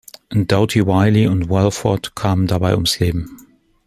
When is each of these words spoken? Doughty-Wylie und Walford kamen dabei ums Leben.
Doughty-Wylie 0.31 1.29
und 1.29 1.49
Walford 1.49 2.15
kamen 2.15 2.47
dabei 2.47 2.73
ums 2.73 2.97
Leben. 2.99 3.37